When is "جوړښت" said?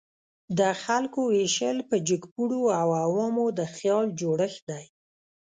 4.19-4.61